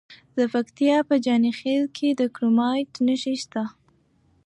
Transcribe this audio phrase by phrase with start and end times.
[0.37, 3.63] د پکتیا په جاني خیل کې د کرومایټ نښې شته.